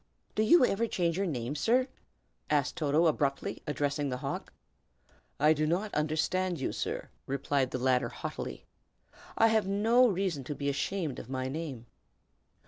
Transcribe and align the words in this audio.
"Do 0.33 0.41
you 0.41 0.65
ever 0.65 0.87
change 0.87 1.15
your 1.15 1.27
name, 1.27 1.53
sir?" 1.53 1.87
asked 2.49 2.75
Toto, 2.77 3.05
abruptly, 3.05 3.61
addressing 3.67 4.09
the 4.09 4.17
hawk. 4.17 4.51
"I 5.39 5.53
do 5.53 5.67
not 5.67 5.93
understand 5.93 6.59
you, 6.59 6.71
sir!" 6.71 7.11
replied 7.27 7.69
the 7.69 7.77
latter, 7.77 8.09
haughtily. 8.09 8.65
"I 9.37 9.49
have 9.49 9.67
no 9.67 10.07
reason 10.07 10.43
to 10.45 10.55
be 10.55 10.69
ashamed 10.69 11.19
of 11.19 11.29
my 11.29 11.49
name." 11.49 11.85